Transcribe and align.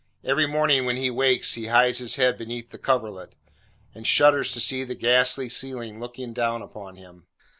Every 0.23 0.47
morning 0.47 0.85
when 0.85 0.97
he 0.97 1.11
wakes, 1.11 1.53
he 1.53 1.67
hides 1.67 1.99
his 1.99 2.15
head 2.15 2.35
beneath 2.35 2.71
the 2.71 2.79
coverlet, 2.79 3.35
and 3.93 4.07
shudders 4.07 4.51
to 4.53 4.59
see 4.59 4.83
the 4.83 4.95
ghastly 4.95 5.47
ceiling 5.47 5.99
looking 5.99 6.33
down 6.33 6.63
upon 6.63 6.95
him. 6.95 7.27